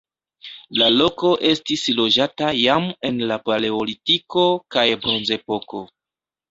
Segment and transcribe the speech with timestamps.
[0.81, 5.89] La loko estis loĝata jam en la paleolitiko kaj bronzepoko.